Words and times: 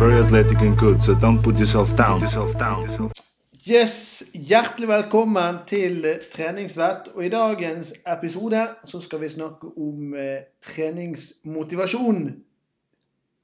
very 0.00 0.18
athletic 0.18 0.58
and 0.62 0.78
good, 0.78 1.02
so 1.02 1.14
don't 1.14 1.42
put 1.42 1.58
yourself 1.58 1.94
down. 1.94 2.22
Yourself 2.22 2.58
down. 2.58 3.10
Yes, 3.66 4.22
Hjertelig 4.32 4.88
velkommen 4.88 5.58
til 5.66 6.06
Treningsvett. 6.32 7.10
Og 7.14 7.24
I 7.26 7.28
dagens 7.28 7.92
episode 8.08 8.62
så 8.84 9.00
skal 9.04 9.20
vi 9.20 9.28
snakke 9.28 9.68
om 9.76 10.14
eh, 10.16 10.46
treningsmotivasjon. 10.64 12.22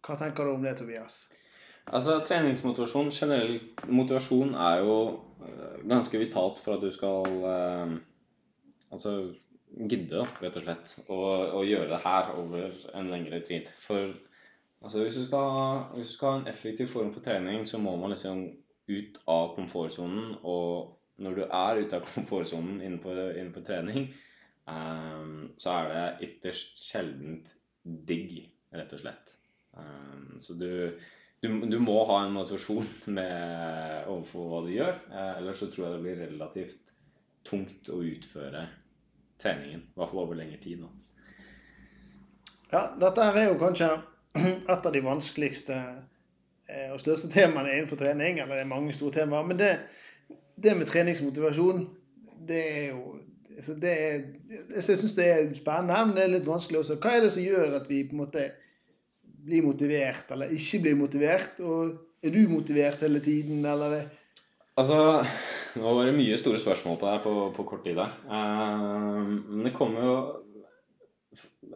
Hva 0.07 0.17
tenker 0.17 0.49
du 0.49 0.55
om 0.55 0.65
det, 0.65 0.79
Tobias? 0.79 1.27
Altså, 1.93 2.23
Treningsmotivasjon 2.25 3.13
generell 3.13 3.61
motivasjon 3.89 4.55
er 4.55 4.81
jo 4.81 4.97
øh, 5.45 5.83
ganske 5.85 6.19
vitalt 6.19 6.63
for 6.65 6.79
at 6.79 6.87
du 6.87 6.89
skal 6.95 7.29
eh, 7.53 7.99
altså 8.97 9.19
gidde, 9.77 10.25
rett 10.41 10.57
og 10.57 10.65
slett, 10.65 10.97
å, 11.13 11.21
å 11.61 11.67
gjøre 11.69 11.91
det 11.93 12.01
her 12.07 12.33
over 12.41 12.81
en 12.97 13.13
lengre 13.13 13.45
tid. 13.45 13.69
For 13.85 14.17
altså, 14.83 15.03
hvis, 15.03 15.15
du 15.15 15.27
skal, 15.27 15.83
hvis 15.95 16.13
du 16.13 16.15
skal 16.17 16.33
ha 16.33 16.39
en 16.41 16.53
effektiv 16.53 16.87
form 16.93 17.13
for 17.15 17.25
trening, 17.25 17.67
så 17.67 17.79
må 17.79 17.97
man 17.97 18.15
liksom 18.15 18.47
ut 18.89 19.21
av 19.27 19.55
komfortsonen. 19.57 20.35
Og 20.43 20.97
når 21.23 21.39
du 21.39 21.45
er 21.47 21.83
ute 21.83 21.99
av 21.99 22.09
komfortsonen 22.15 22.81
innenfor, 22.81 23.21
innenfor 23.35 23.67
trening, 23.67 24.11
um, 24.69 25.53
så 25.59 25.79
er 25.79 25.93
det 25.93 26.31
ytterst 26.31 26.83
sjeldent 26.87 27.55
digg, 27.85 28.41
rett 28.75 28.93
og 28.93 29.05
slett. 29.05 29.37
Um, 29.77 30.41
så 30.41 30.57
du 30.59 30.71
du, 31.41 31.51
du, 31.69 31.77
må 31.79 31.99
ha 32.09 32.23
en 32.25 32.33
motivasjon 32.35 32.87
med, 33.19 34.07
overfor 34.09 34.51
hva 34.51 34.61
du 34.65 34.73
gjør. 34.73 34.99
Uh, 35.13 35.33
ellers 35.39 35.61
så 35.63 35.71
tror 35.71 35.87
jeg 35.87 35.97
det 35.97 36.05
blir 36.07 36.21
relativt 36.25 36.93
tungt 37.47 37.91
å 37.93 38.01
utføre 38.03 38.67
treningen. 39.43 39.85
I 39.85 40.01
hvert 40.01 40.13
fall 40.13 40.25
over 40.25 40.39
lengre 40.39 40.59
tid. 40.63 40.83
nå. 40.83 40.91
Ja, 42.73 42.89
dette 42.99 43.29
her 43.29 43.37
er 43.39 43.51
jo 43.51 43.59
kanskje 43.61 43.91
et 44.73 44.89
av 44.89 44.93
de 44.95 45.05
vanskeligste 45.05 45.77
eh, 45.77 46.91
og 46.93 47.01
største 47.03 47.31
temaene 47.33 47.75
innenfor 47.75 48.01
trening. 48.01 48.41
Eller 48.43 48.59
det 48.59 48.67
er 48.67 48.75
mange 48.75 48.97
store 48.97 49.21
temaer. 49.21 49.47
Men 49.49 49.61
det, 49.61 49.73
det 50.63 50.77
med 50.79 50.91
treningsmotivasjon, 50.91 51.87
det 52.49 52.63
er 52.67 52.87
jo 52.91 53.17
altså 53.57 53.75
det 53.81 53.93
er, 53.93 54.23
Jeg 54.75 54.85
syns 54.85 55.17
det 55.17 55.27
er 55.27 55.55
spennende, 55.57 56.07
men 56.07 56.17
det 56.17 56.25
er 56.25 56.35
litt 56.37 56.49
vanskelig 56.49 56.83
også. 56.83 56.99
Hva 57.01 57.17
er 57.17 57.27
det 57.27 57.33
som 57.35 57.45
gjør 57.45 57.81
at 57.81 57.91
vi 57.91 58.05
på 58.07 58.17
en 58.17 58.25
måte 58.25 58.47
blir 59.47 59.65
motivert 59.65 60.31
eller 60.35 60.53
ikke 60.55 60.83
blir 60.85 60.99
motivert? 60.99 61.61
Og 61.65 61.97
er 62.25 62.35
du 62.35 62.43
motivert 62.51 63.05
hele 63.05 63.23
tiden, 63.25 63.65
eller? 63.67 64.09
Altså, 64.77 64.99
nå 65.77 65.93
var 65.97 66.09
det 66.09 66.17
mye 66.19 66.37
store 66.41 66.61
spørsmål 66.61 66.99
på 67.01 67.09
deg 67.09 67.23
på, 67.25 67.35
på 67.57 67.69
kort 67.69 67.85
tid 67.87 67.97
der. 67.97 68.13
Uh, 68.29 69.25
men 69.25 69.65
det 69.69 69.77
kommer 69.77 70.05
jo 70.05 70.17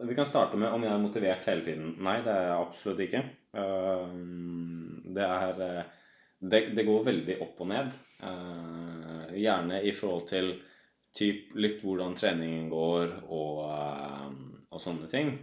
Vi 0.01 0.15
kan 0.17 0.27
starte 0.27 0.59
med 0.59 0.73
om 0.73 0.83
jeg 0.85 0.93
er 0.93 1.03
motivert 1.03 1.47
hele 1.49 1.65
tiden. 1.65 1.95
Nei, 2.03 2.19
det 2.25 2.33
er 2.33 2.47
jeg 2.49 2.65
absolutt 2.65 3.03
ikke. 3.05 3.23
Uh, 3.55 4.07
det 5.15 5.27
er 5.27 5.61
det, 6.41 6.61
det, 6.75 6.85
går 6.87 7.07
veldig 7.09 7.37
opp 7.45 7.61
og 7.61 7.71
ned. 7.73 7.91
Uh, 8.21 9.31
gjerne 9.37 9.81
i 9.85 9.93
forhold 9.95 10.27
til 10.31 10.53
typ 11.17 11.51
litt 11.59 11.81
hvordan 11.83 12.15
treningen 12.15 12.69
går 12.71 13.17
og 13.27 13.61
og 14.71 14.79
sånne 14.79 15.07
ting. 15.11 15.33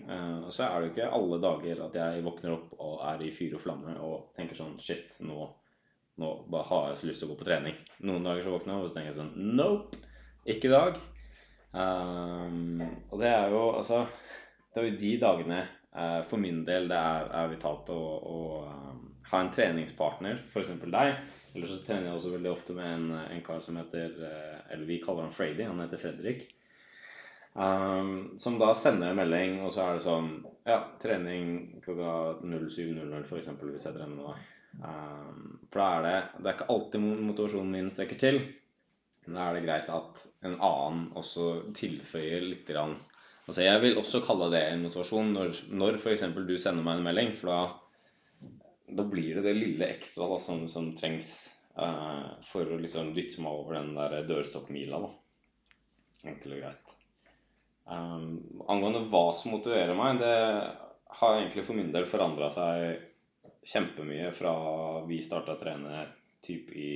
Så 0.49 0.65
er 0.65 0.75
det 0.81 0.87
jo 0.87 0.93
ikke 0.95 1.13
alle 1.13 1.39
dager 1.43 1.83
at 1.85 1.97
jeg 1.99 2.25
våkner 2.25 2.55
opp 2.55 2.71
og 2.81 2.95
er 3.11 3.25
i 3.27 3.33
fyr 3.35 3.59
og 3.59 3.65
flamme 3.65 3.97
og 4.01 4.31
tenker 4.39 4.57
sånn 4.57 4.79
Shit, 4.81 5.19
nå, 5.21 5.49
nå 6.21 6.31
har 6.71 6.91
jeg 6.91 7.01
så 7.03 7.11
lyst 7.11 7.23
til 7.23 7.29
å 7.29 7.35
gå 7.35 7.43
på 7.43 7.49
trening. 7.51 7.77
Noen 8.09 8.25
dager 8.25 8.47
så 8.47 8.55
våkner 8.57 8.75
jeg 8.75 8.87
og 8.87 8.89
så 8.89 8.97
tenker 8.97 9.13
jeg 9.13 9.21
sånn 9.21 9.57
Nope! 9.59 10.01
Ikke 10.49 10.71
i 10.71 10.73
dag. 10.73 11.01
Um, 11.73 12.81
og 13.11 13.19
det 13.21 13.29
er 13.29 13.51
jo 13.53 13.59
altså 13.77 13.99
Det 14.73 14.81
er 14.81 14.87
jo 14.87 15.01
de 15.03 15.11
dagene 15.21 15.59
uh, 15.93 16.23
for 16.25 16.41
min 16.41 16.63
del 16.65 16.89
det 16.89 16.97
er, 16.97 17.27
er 17.43 17.51
vitalt 17.53 17.91
å, 17.93 17.99
å 18.25 18.39
um, 18.65 19.03
ha 19.29 19.41
en 19.45 19.51
treningspartner, 19.53 20.41
f.eks. 20.49 20.73
deg. 20.81 21.19
Eller 21.55 21.69
så 21.69 21.81
trener 21.85 22.09
jeg 22.09 22.17
også 22.17 22.33
veldig 22.33 22.53
ofte 22.53 22.77
med 22.77 22.93
en, 22.93 23.11
en 23.21 23.43
kar 23.45 23.61
som 23.65 23.77
heter 23.81 24.15
Eller 24.71 24.87
vi 24.89 25.01
kaller 25.03 25.27
han 25.27 25.35
Frady. 25.35 25.65
Han 25.69 25.81
heter 25.81 26.01
Fredrik. 26.01 26.47
Um, 27.59 28.39
som 28.39 28.59
da 28.59 28.75
sender 28.77 29.11
en 29.11 29.19
melding, 29.19 29.57
og 29.67 29.73
så 29.75 29.83
er 29.83 29.97
det 29.97 30.05
sånn 30.05 30.29
Ja, 30.69 30.83
trening 31.03 31.81
klokka 31.83 32.39
07.00 32.45 33.25
f.eks. 33.25 33.49
hvis 33.65 33.89
jeg 33.89 33.97
trener 33.97 34.15
med 34.15 34.29
deg. 34.29 34.45
Um, 34.85 35.57
for 35.73 35.81
da 35.81 35.89
er 35.89 36.05
det 36.05 36.19
Det 36.37 36.51
er 36.51 36.57
ikke 36.59 36.69
alltid 36.75 37.07
motivasjonen 37.31 37.73
min 37.75 37.91
strekker 37.91 38.21
til. 38.21 38.41
Men 39.29 39.37
da 39.37 39.45
er 39.45 39.59
det 39.59 39.67
greit 39.67 39.91
at 39.93 40.21
en 40.49 40.55
annen 40.57 41.01
også 41.21 41.49
tilføyer 41.77 42.47
litt 42.47 42.69
grann. 42.69 42.95
Altså 43.45 43.67
Jeg 43.67 43.83
vil 43.83 43.99
også 44.01 44.23
kalle 44.25 44.49
det 44.55 44.63
en 44.65 44.87
motivasjon 44.87 45.35
når, 45.37 45.61
når 45.69 45.99
f.eks. 46.01 46.25
du 46.33 46.55
sender 46.57 46.85
meg 46.87 46.97
en 46.97 47.05
melding. 47.05 47.35
For 47.37 47.53
da, 47.53 48.49
da 48.97 49.05
blir 49.05 49.37
det 49.37 49.45
det 49.45 49.55
lille 49.59 49.91
ekstra 49.93 50.31
da, 50.33 50.41
som, 50.41 50.65
som 50.73 50.95
trengs 50.97 51.35
uh, 51.77 52.41
for 52.49 52.73
å 52.73 52.81
liksom 52.81 53.13
dytte 53.17 53.45
meg 53.45 53.61
over 53.61 53.77
den 53.77 53.93
der 54.01 54.25
dørstokkmila. 54.31 55.03
Enkelt 56.25 56.57
og 56.57 56.65
greit. 56.65 56.97
Um, 57.85 58.25
angående 58.65 59.05
hva 59.13 59.27
som 59.37 59.59
motiverer 59.59 59.97
meg, 59.97 60.25
det 60.25 60.35
har 61.21 61.37
egentlig 61.37 61.69
for 61.69 61.77
min 61.77 61.93
del 61.93 62.09
forandra 62.09 62.49
seg 62.53 63.05
kjempemye 63.69 64.33
fra 64.33 64.57
vi 65.09 65.21
starta 65.25 65.57
å 65.57 65.61
trene 65.61 66.07
typ 66.45 66.73
i 66.73 66.93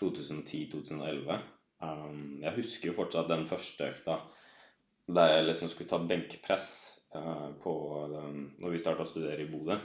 2010-2011. 0.00 1.38
Um, 1.84 2.38
jeg 2.42 2.56
husker 2.56 2.90
jo 2.90 2.96
fortsatt 2.96 3.28
den 3.28 3.46
første 3.48 3.90
økta 3.92 4.20
der 5.12 5.36
jeg 5.36 5.46
liksom 5.46 5.68
skulle 5.70 5.90
ta 5.90 6.00
benkpress 6.02 6.68
uh, 7.14 7.52
på 7.62 7.72
den, 8.10 8.40
når 8.58 8.72
vi 8.72 8.80
starta 8.82 9.04
å 9.04 9.10
studere 9.10 9.44
i 9.44 9.50
Bodø. 9.50 9.76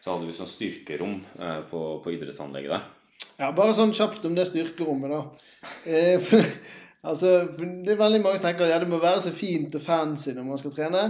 Så 0.00 0.14
hadde 0.14 0.30
vi 0.30 0.36
sånn 0.36 0.48
styrkerom 0.48 1.18
uh, 1.36 1.60
på, 1.68 1.82
på 2.04 2.14
idrettsanlegget 2.14 2.72
der. 2.72 2.86
Ja, 3.36 3.50
bare 3.54 3.74
sånn 3.76 3.92
kjapt 3.94 4.24
om 4.26 4.38
det 4.38 4.48
styrkerommet, 4.48 5.12
da. 5.12 5.68
Eh, 5.86 6.32
Altså, 7.02 7.48
det 7.58 7.90
er 7.90 7.98
veldig 7.98 8.20
mange 8.22 8.38
som 8.38 8.46
tenker 8.46 8.68
at 8.68 8.76
ja, 8.76 8.78
det 8.78 8.90
må 8.90 9.00
være 9.02 9.24
så 9.24 9.32
fint 9.34 9.74
og 9.74 9.82
fancy 9.82 10.36
når 10.36 10.44
man 10.46 10.60
skal 10.60 10.74
trene. 10.76 11.06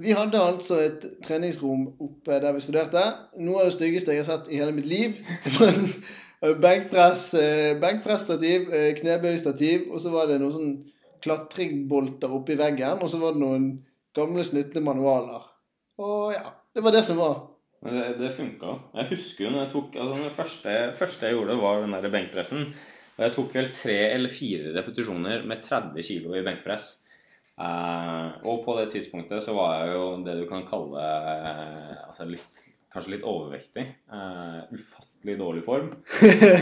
Vi 0.00 0.14
hadde 0.14 0.40
altså 0.42 0.78
et 0.82 1.04
treningsrom 1.26 1.86
oppe 2.02 2.38
der 2.42 2.54
vi 2.56 2.62
studerte. 2.64 3.02
Noe 3.38 3.62
av 3.62 3.70
det 3.70 3.76
styggeste 3.76 4.14
jeg 4.14 4.24
har 4.24 4.30
sett 4.30 4.50
i 4.50 4.58
hele 4.58 4.74
mitt 4.74 4.88
liv. 4.90 5.20
Benkpress, 6.40 7.34
eh, 7.34 7.74
benkpressstativ, 7.80 8.72
eh, 8.72 8.94
knebøystativ, 8.96 9.90
og 9.92 10.00
så 10.00 10.12
var 10.14 10.30
det 10.30 10.38
noen 10.40 10.54
sånn 10.54 10.72
klatringbolter 11.20 12.32
oppi 12.32 12.56
veggen. 12.56 13.02
Og 13.04 13.12
så 13.12 13.20
var 13.20 13.36
det 13.36 13.42
noen 13.42 13.66
gamle, 14.16 14.44
snytte 14.48 14.80
manualer. 14.80 15.44
Og 16.00 16.32
ja, 16.32 16.54
det 16.74 16.84
var 16.86 16.96
det 16.96 17.04
som 17.04 17.20
var. 17.20 17.42
Men 17.84 17.96
det, 17.96 18.06
det 18.20 18.32
funka. 18.36 18.78
Jeg 18.96 19.10
husker 19.12 19.44
jo 19.44 19.52
når 19.52 19.62
jeg 19.62 19.72
tok 19.74 20.00
altså 20.00 20.16
Det 20.24 20.32
første, 20.36 20.78
første 20.96 21.28
jeg 21.28 21.36
gjorde, 21.36 21.60
var 21.60 21.84
den 21.84 21.94
der 21.96 22.12
benkpressen. 22.12 22.72
Og 23.18 23.26
jeg 23.26 23.36
tok 23.36 23.54
vel 23.60 23.70
tre 23.76 23.98
eller 24.14 24.32
fire 24.32 24.72
repetisjoner 24.78 25.44
med 25.48 25.62
30 25.64 26.00
kg 26.00 26.40
i 26.40 26.44
benkpress. 26.46 26.90
Uh, 27.60 28.40
og 28.48 28.62
på 28.64 28.78
det 28.78 28.86
tidspunktet 28.94 29.44
så 29.44 29.52
var 29.52 29.82
jeg 29.82 29.92
jo 29.92 30.04
det 30.24 30.38
du 30.38 30.46
kan 30.48 30.62
kalle 30.64 30.96
uh, 30.96 32.06
altså 32.06 32.24
litt, 32.24 32.62
kanskje 32.90 33.14
litt 33.16 33.26
overvektig. 33.26 33.84
Uh, 34.10 34.66
ufattelig 34.74 35.36
dårlig 35.40 35.64
form. 35.66 35.92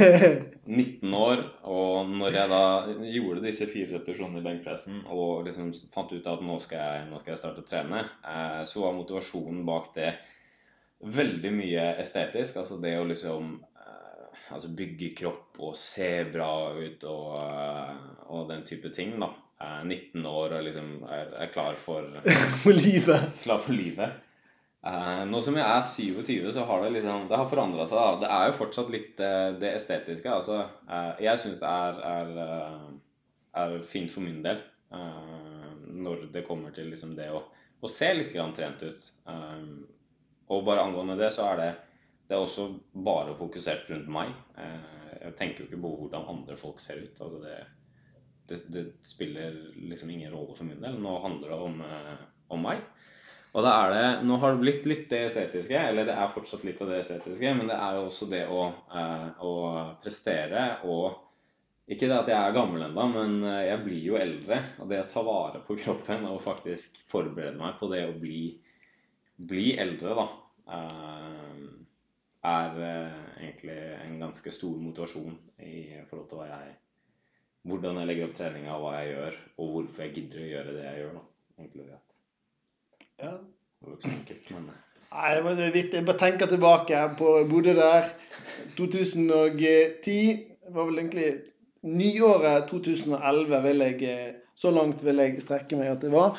19 0.68 1.14
år, 1.16 1.44
og 1.64 2.10
når 2.12 2.34
jeg 2.36 2.52
da 2.52 2.64
gjorde 3.14 3.44
disse 3.46 3.68
fire 3.70 3.94
repetisjonene 3.96 4.42
i 4.42 4.44
benkpressen 4.44 4.98
og 5.08 5.46
liksom 5.46 5.70
fant 5.94 6.12
ut 6.12 6.28
at 6.28 6.42
nå 6.44 6.58
skal 6.60 6.82
jeg, 6.82 7.06
nå 7.08 7.20
skal 7.22 7.32
jeg 7.32 7.40
starte 7.40 7.64
å 7.64 7.68
trene, 7.70 8.02
så 8.68 8.82
var 8.84 8.98
motivasjonen 8.98 9.62
bak 9.64 9.88
det 9.94 10.10
veldig 11.08 11.54
mye 11.56 11.86
estetisk. 12.02 12.60
Altså 12.60 12.76
det 12.84 12.98
å 13.00 13.08
liksom 13.08 13.54
altså 14.52 14.70
bygge 14.76 15.12
kropp 15.18 15.58
og 15.64 15.76
se 15.78 16.10
bra 16.32 16.52
ut 16.76 17.04
og, 17.08 17.34
og 18.28 18.48
den 18.50 18.64
type 18.68 18.92
ting. 18.94 19.16
da. 19.20 19.32
Jeg 19.58 19.80
er 19.80 19.88
19 19.88 20.26
år 20.30 20.54
og 20.54 20.64
liksom 20.68 20.90
er, 21.10 21.32
er 21.42 21.50
klar 21.50 21.78
for 21.82 22.06
For 22.62 22.76
livet. 22.76 23.30
Klar 23.42 23.62
for 23.64 23.74
livet. 23.74 24.20
Uh, 24.88 25.24
nå 25.28 25.40
som 25.44 25.56
jeg 25.58 25.66
er 25.68 25.82
27, 25.84 26.52
så 26.56 26.64
har 26.64 26.84
det 26.84 26.94
liksom 26.94 27.26
Det 27.28 27.36
har 27.36 27.50
forandra 27.50 27.84
seg. 27.88 27.98
da. 27.98 28.20
Det 28.22 28.30
er 28.38 28.46
jo 28.48 28.56
fortsatt 28.56 28.92
litt 28.94 29.20
uh, 29.20 29.50
det 29.60 29.74
estetiske. 29.76 30.32
altså. 30.32 30.62
Uh, 30.88 31.12
jeg 31.20 31.42
syns 31.42 31.60
det 31.60 31.68
er, 31.68 32.00
er, 32.14 33.04
er, 33.64 33.76
fint 33.84 34.12
for 34.12 34.24
min 34.24 34.42
del 34.46 34.64
når 34.88 36.22
det 36.32 36.46
kommer 36.46 36.72
til 36.72 36.86
liksom 36.88 37.10
det 37.18 37.26
å, 37.34 37.42
å 37.84 37.88
se 37.92 38.06
litt 38.14 38.30
grann 38.32 38.54
trent 38.56 38.80
ut. 38.80 39.08
og 40.48 40.62
bare 40.64 40.86
angående 40.86 41.16
det, 41.18 41.28
så 41.34 41.44
er 41.50 41.60
det 41.60 41.66
det 42.28 42.36
er 42.36 42.44
også 42.44 42.68
bare 42.92 43.34
fokusert 43.38 43.88
rundt 43.88 44.08
meg. 44.12 44.32
Eh, 44.60 45.12
jeg 45.22 45.36
tenker 45.38 45.62
jo 45.62 45.68
ikke 45.68 45.80
på 45.80 45.92
hvordan 46.02 46.28
andre 46.28 46.56
folk 46.60 46.80
ser 46.84 47.00
ut. 47.00 47.20
Altså 47.24 47.40
det, 47.40 47.54
det, 48.50 48.58
det, 48.74 48.82
spiller 49.02 49.56
liksom 49.80 50.10
ingen 50.12 50.34
rolle 50.34 50.56
for 50.56 50.68
min 50.68 50.82
del. 50.84 50.98
Nå 51.00 51.14
handler 51.24 51.54
det 51.54 51.60
om, 51.70 51.80
eh, 51.86 52.26
om 52.52 52.66
meg. 52.68 52.84
Og 53.56 53.64
da 53.64 53.70
er 53.82 53.94
det, 53.94 54.02
Nå 54.28 54.36
har 54.42 54.54
det 54.54 54.62
blitt 54.62 54.84
litt 54.86 55.06
det 55.10 55.22
estetiske, 55.28 55.78
eller 55.90 56.04
det 56.06 56.14
er 56.14 56.32
fortsatt 56.32 56.66
litt 56.68 56.82
av 56.84 56.92
det 56.92 57.00
estetiske, 57.02 57.54
men 57.56 57.70
det 57.70 57.78
er 57.78 57.96
jo 57.96 58.04
også 58.10 58.28
det 58.30 58.44
å, 58.52 58.66
eh, 58.92 59.30
å 59.40 59.54
prestere 60.02 60.68
og 60.84 61.24
Ikke 61.88 62.04
det 62.04 62.18
at 62.18 62.28
jeg 62.28 62.36
er 62.36 62.52
gammel 62.52 62.82
ennå, 62.84 63.04
men 63.08 63.36
jeg 63.64 63.78
blir 63.80 64.02
jo 64.10 64.16
eldre. 64.20 64.58
Og 64.84 64.90
det 64.90 64.98
å 65.00 65.06
ta 65.08 65.22
vare 65.24 65.62
på 65.64 65.72
kroppen 65.80 66.26
og 66.28 66.42
faktisk 66.44 66.98
forberede 67.08 67.56
meg 67.56 67.78
på 67.80 67.88
det 67.88 68.02
å 68.04 68.12
bli, 68.12 68.42
bli 69.40 69.70
eldre, 69.80 70.12
da 70.18 70.26
er 72.48 72.82
eh, 72.82 73.16
egentlig 73.42 73.78
en 74.04 74.20
ganske 74.20 74.52
stor 74.54 74.76
motivasjon 74.80 75.38
i 75.64 75.80
forhold 76.10 76.28
til 76.30 76.40
hva 76.40 76.50
jeg 76.52 76.76
hvordan 77.68 77.98
jeg 78.00 78.08
legger 78.08 78.28
opp 78.28 78.36
treninga, 78.38 78.76
hva 78.80 78.92
jeg 78.96 79.08
gjør, 79.12 79.40
og 79.58 79.72
hvorfor 79.74 80.04
jeg 80.04 80.14
gidder 80.14 80.44
å 80.44 80.50
gjøre 80.52 80.76
det 80.76 80.84
jeg 80.86 81.00
gjør. 81.02 81.16
da, 81.18 81.24
egentlig. 81.58 81.86
Ja. 83.22 83.34
Det 83.78 83.86
var 83.88 83.96
ikke 83.96 84.08
så 84.08 84.14
enkelt, 84.14 84.50
men 84.54 84.68
Nei, 85.08 85.34
det 85.34 85.44
var 85.44 86.04
bare 86.06 86.18
tenker 86.20 86.46
tilbake 86.50 86.98
på 87.18 87.38
jeg 87.38 87.48
bodde 87.48 87.74
der 87.78 88.10
2010. 88.76 90.16
Det 90.68 90.74
var 90.74 90.84
vel 90.90 90.98
egentlig 90.98 91.28
nyåret 91.82 92.68
2011 92.68 93.62
vil 93.64 93.84
jeg 93.86 94.02
eh, 94.02 94.34
Så 94.58 94.70
langt 94.74 95.04
vil 95.06 95.16
jeg 95.22 95.42
strekke 95.42 95.78
meg 95.78 95.88
at 95.94 96.02
det 96.02 96.10
var. 96.12 96.36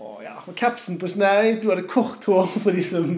Og 0.00 0.22
ja, 0.24 0.34
og 0.48 0.54
Capsen 0.56 0.98
på 0.98 1.08
snei. 1.08 1.60
Du 1.62 1.68
hadde 1.70 1.86
kort 1.88 2.24
hår 2.24 2.46
for 2.64 2.74
de 2.74 2.82
som 2.84 3.08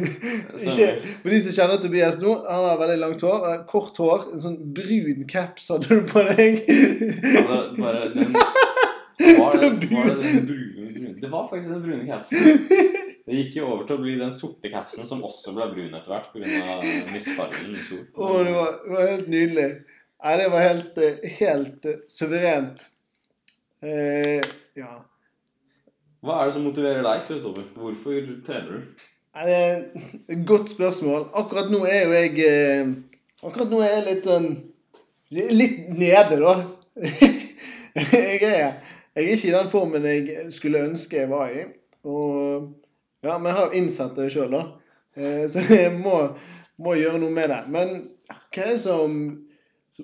ikke, 0.68 0.88
For 1.22 1.32
de 1.32 1.40
som 1.44 1.56
kjenner 1.56 1.82
Tobias 1.82 2.18
nå. 2.22 2.34
Han 2.48 2.66
har 2.68 2.80
veldig 2.82 2.98
langt 3.02 3.24
hår. 3.26 3.46
eh, 3.52 3.62
Kort 3.68 3.96
hår. 4.00 4.28
En 4.34 4.44
sånn 4.44 4.58
brun 4.76 5.24
caps 5.28 5.68
hadde 5.72 5.88
du 5.88 6.08
på 6.08 6.24
deg. 6.30 6.62
altså, 6.68 7.62
bare 7.82 8.10
den 8.14 8.36
var 9.18 9.60
det, 9.60 9.88
var 9.90 10.06
det 10.06 10.16
den 10.22 10.46
brune, 10.46 11.14
Det 11.20 11.28
var 11.28 11.48
faktisk 11.50 11.72
den 11.72 11.82
brune 11.82 12.06
capsen. 12.06 12.60
Det 13.28 13.36
gikk 13.36 13.58
jo 13.58 13.66
over 13.68 13.84
til 13.84 13.98
å 13.98 14.02
bli 14.04 14.14
den 14.16 14.30
sorte 14.32 14.70
capsen 14.72 15.04
som 15.08 15.24
også 15.26 15.52
ble 15.56 15.66
brun 15.74 15.96
etter 15.98 16.14
hvert 16.14 16.30
pga. 16.32 16.76
misfargen. 17.12 17.74
Å, 18.14 18.30
det 18.46 18.54
var, 18.54 18.78
det 18.84 18.94
var 18.94 19.10
helt 19.10 19.28
nydelig. 19.28 19.66
Nei, 20.18 20.36
det 20.40 20.46
var 20.54 20.64
helt, 20.64 21.02
helt 21.40 21.88
suverent. 22.10 22.86
Eh, 23.84 24.40
ja. 24.78 24.94
Hva 26.24 26.38
er 26.40 26.48
det 26.48 26.56
som 26.56 26.64
motiverer 26.66 27.04
deg, 27.06 27.26
Kristoffer? 27.28 27.68
Hvorfor 27.78 28.32
trener 28.46 28.70
du? 28.72 29.04
Nei, 29.36 29.44
Det 29.44 29.58
er 29.58 29.76
et 30.34 30.46
godt 30.48 30.72
spørsmål. 30.72 31.28
Akkurat 31.38 31.70
nå 31.70 31.84
er 31.86 32.00
jo 32.06 32.16
jeg 32.16 32.48
eh, 32.48 32.90
Akkurat 33.44 33.70
nå 33.70 33.82
er 33.84 33.92
jeg 33.92 34.06
litt 34.08 34.26
sånn 34.26 34.48
Litt 35.30 35.84
nede, 35.92 36.40
da. 36.40 36.54
Jeg 37.98 38.38
er, 38.46 38.74
jeg 39.18 39.26
er 39.26 39.34
ikke 39.34 39.48
i 39.48 39.56
den 39.56 39.70
formen 39.72 40.04
jeg 40.06 40.52
skulle 40.54 40.84
ønske 40.86 41.18
jeg 41.18 41.30
var 41.30 41.50
i. 41.50 41.64
Og, 42.06 42.68
ja, 43.26 43.34
men 43.38 43.50
jeg 43.50 43.56
har 43.56 43.66
jo 43.66 43.80
innsett 43.80 44.14
det 44.18 44.28
sjøl, 44.30 44.54
da. 44.54 44.62
Eh, 45.18 45.44
Så 45.50 45.64
jeg 45.74 45.92
må, 45.98 46.20
må 46.78 46.94
gjøre 46.94 47.18
noe 47.18 47.34
med 47.34 47.50
det. 47.50 47.60
Men 47.74 47.94
hva 48.28 48.62
er 48.62 48.72
det 48.76 48.80
som, 48.84 49.16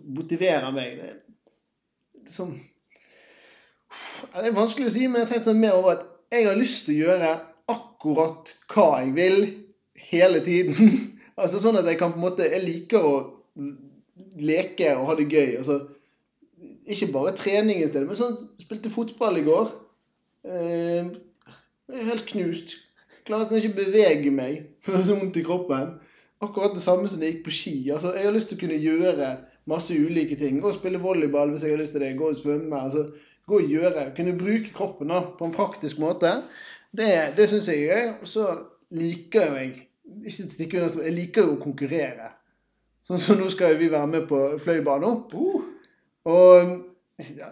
motiverer 0.02 0.74
meg? 0.74 0.98
Det, 0.98 2.32
som, 2.34 2.50
det 4.34 4.48
er 4.50 4.56
vanskelig 4.56 4.90
å 4.90 4.94
si, 4.96 5.06
men 5.06 5.22
jeg 5.22 5.30
tenkte 5.30 5.52
sånn 5.52 5.62
mer 5.62 5.78
over 5.78 5.94
at 5.94 6.08
jeg 6.34 6.48
har 6.48 6.58
lyst 6.58 6.88
til 6.88 6.96
å 6.96 7.04
gjøre 7.04 7.32
akkurat 7.70 8.50
hva 8.74 8.88
jeg 9.04 9.14
vil 9.14 9.38
hele 10.10 10.42
tiden. 10.44 10.90
altså 11.40 11.62
sånn 11.62 11.78
at 11.78 11.86
jeg 11.86 12.00
kan 12.00 12.14
på 12.14 12.18
en 12.18 12.26
måte 12.26 12.50
Jeg 12.50 12.66
liker 12.66 13.06
å 13.06 13.14
leke 14.42 14.90
og 14.98 15.06
ha 15.12 15.14
det 15.20 15.30
gøy. 15.30 15.60
altså 15.60 15.84
Ikke 16.86 17.12
bare 17.12 17.36
trening 17.36 17.80
i 17.80 17.88
stedet, 17.88 18.06
men 18.08 18.18
sånn 18.18 18.36
Spilte 18.60 18.92
fotball 18.92 19.38
i 19.40 19.44
går. 19.46 19.70
Eh, 20.44 21.12
helt 22.08 22.26
knust. 22.28 22.76
Klarer 23.24 23.46
nesten 23.46 23.60
ikke 23.60 23.72
å 23.72 23.78
bevege 23.78 24.32
meg. 24.34 24.66
er 24.88 25.06
så 25.06 25.16
vondt 25.16 25.40
i 25.40 25.44
kroppen. 25.46 25.96
Akkurat 26.44 26.76
det 26.76 26.84
samme 26.84 27.08
som 27.08 27.22
det 27.22 27.30
gikk 27.32 27.44
på 27.46 27.56
ski. 27.56 27.74
altså 27.92 28.12
Jeg 28.16 28.28
har 28.28 28.36
lyst 28.36 28.52
til 28.52 28.58
å 28.58 28.64
kunne 28.64 28.80
gjøre 28.80 29.30
masse 29.70 29.96
ulike 29.96 30.36
ting. 30.40 30.60
Gå 30.60 30.72
og 30.72 30.76
spille 30.76 31.00
volleyball 31.00 31.54
hvis 31.54 31.64
jeg 31.64 31.76
har 31.76 31.80
lyst 31.80 31.96
til 31.96 32.04
det. 32.04 32.14
Gå 32.20 32.32
og 32.32 32.40
svømme. 32.40 32.82
altså 32.88 33.08
Gå 33.48 33.60
og 33.60 33.72
gjøre. 33.72 34.10
Kunne 34.16 34.38
bruke 34.40 34.72
kroppen 34.76 35.12
da, 35.12 35.24
på 35.38 35.48
en 35.48 35.56
praktisk 35.56 36.00
måte. 36.00 36.36
Det, 36.96 37.10
det 37.36 37.48
syns 37.50 37.68
jeg 37.72 37.84
er 37.84 37.92
gøy. 37.92 38.14
Og 38.20 38.30
så 38.32 38.48
liker 38.94 39.56
jeg 39.56 39.74
ikke 40.04 40.48
stikke 40.52 40.78
under 40.78 40.92
stol, 40.92 41.06
jeg 41.08 41.16
liker 41.16 41.46
jo 41.46 41.54
å 41.56 41.62
konkurrere. 41.62 42.30
Sånn 43.08 43.20
som 43.20 43.40
nå 43.40 43.50
skal 43.52 43.76
vi 43.80 43.90
være 43.92 44.08
med 44.08 44.26
på 44.28 44.40
Fløibanen 44.64 45.08
opp. 45.10 45.34
Og 46.24 46.74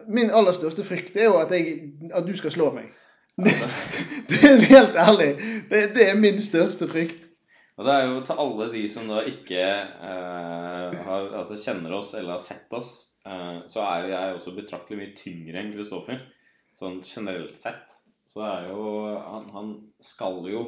min 0.08 0.30
aller 0.30 0.56
største 0.56 0.84
frykt 0.86 1.16
er 1.16 1.28
jo 1.28 1.36
at, 1.40 1.52
jeg, 1.54 1.92
at 2.14 2.26
du 2.26 2.32
skal 2.36 2.54
slå 2.54 2.70
meg. 2.74 2.88
Det 4.28 4.40
er 4.44 4.64
helt 4.68 4.96
ærlig. 4.96 5.28
Det, 5.70 5.82
det 5.96 6.08
er 6.08 6.18
min 6.18 6.40
største 6.42 6.88
frykt. 6.88 7.28
Og 7.80 7.86
det 7.86 7.92
er 7.94 8.04
jo 8.06 8.18
til 8.26 8.40
alle 8.42 8.66
de 8.72 8.82
som 8.90 9.08
da 9.08 9.22
ikke 9.26 9.62
eh, 9.62 10.98
har, 11.06 11.30
altså 11.38 11.56
kjenner 11.56 11.94
oss 11.96 12.12
eller 12.18 12.36
har 12.36 12.42
sett 12.44 12.74
oss, 12.76 12.92
eh, 13.24 13.62
så 13.66 13.84
er 13.86 14.02
jo 14.02 14.12
jeg 14.12 14.36
også 14.36 14.54
betraktelig 14.58 15.00
mye 15.00 15.14
tyngre 15.16 15.62
enn 15.62 15.72
Kristoffer. 15.76 16.20
Sånn 16.78 17.00
generelt 17.04 17.56
sett. 17.60 17.88
Så 18.28 18.42
det 18.42 18.50
er 18.50 18.68
jo 18.72 18.84
han, 19.24 19.48
han 19.56 19.72
skal 20.04 20.44
jo 20.48 20.62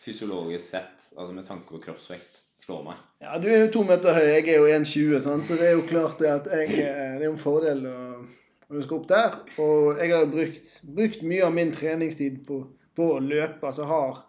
fysiologisk 0.00 0.72
sett, 0.74 1.08
altså 1.16 1.34
med 1.36 1.46
tanke 1.46 1.70
på 1.70 1.82
kroppsvekt, 1.86 2.42
slå 2.64 2.82
meg. 2.86 2.98
Ja, 3.40 3.46
Du 3.46 3.48
er 3.54 3.62
jo 3.64 3.68
to 3.72 3.82
meter 3.88 4.12
høy, 4.12 4.26
jeg 4.28 4.48
er 4.52 4.58
jo 4.60 4.66
1,20, 4.68 5.20
så 5.24 5.36
det 5.48 5.64
er 5.64 5.70
jo 5.72 5.84
klart 5.88 6.18
det 6.20 6.28
at 6.28 6.48
jeg, 6.52 6.66
eh, 6.76 7.14
det 7.16 7.22
er 7.22 7.24
jo 7.24 7.32
en 7.32 7.40
fordel 7.40 7.86
å, 7.88 7.94
å 8.68 8.82
skal 8.84 8.98
opp 8.98 9.06
der. 9.08 9.38
Og 9.64 9.96
jeg 9.96 10.12
har 10.12 10.26
brukt, 10.28 10.74
brukt 10.84 11.22
mye 11.24 11.46
av 11.46 11.54
min 11.56 11.72
treningstid 11.72 12.42
på, 12.44 12.58
på 12.96 13.06
å 13.14 13.22
løpe. 13.24 13.64
altså 13.66 13.86
har 13.88 14.20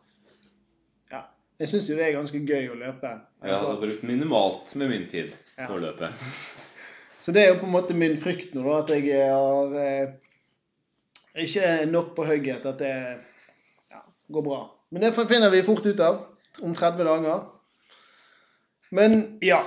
ja, 1.12 1.26
Jeg 1.60 1.74
syns 1.74 1.90
jo 1.92 2.00
det 2.00 2.08
er 2.08 2.16
ganske 2.16 2.40
gøy 2.40 2.72
å 2.72 2.80
løpe. 2.80 3.12
Jeg 3.44 3.60
har 3.66 3.84
brukt 3.84 4.08
minimalt 4.08 4.76
med 4.80 4.94
min 4.96 5.08
tid 5.12 5.36
Ja. 5.58 5.68
på 5.68 5.76
å 5.76 5.84
løpe. 5.84 6.14
Så 7.22 7.36
det 7.36 7.44
er 7.44 7.52
jo 7.52 7.60
på 7.60 7.68
en 7.68 7.76
måte 7.76 7.94
min 7.94 8.16
frykt 8.18 8.56
nå, 8.56 8.64
da, 8.64 8.80
at 8.82 8.96
jeg 8.96 9.28
har 9.28 9.76
eh, 9.78 10.14
ikke 11.44 11.86
nok 11.92 12.16
på 12.16 12.26
hugget 12.32 12.64
at 12.66 12.80
det 12.80 12.96
ja, 13.92 14.00
går 14.32 14.46
bra. 14.48 14.62
Men 14.90 15.04
det 15.04 15.12
finner 15.20 15.52
vi 15.52 15.62
fort 15.68 15.86
ut 15.86 16.00
av 16.00 16.24
om 16.64 16.74
30 16.74 17.04
dager. 17.06 17.44
Men 18.92 19.40
ja, 19.42 19.64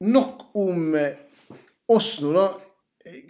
nok 0.00 0.56
om 0.56 0.94
eh, 0.96 1.12
oss 1.92 2.20
nå, 2.24 2.32
da. 2.36 2.46
Eh, 3.04 3.24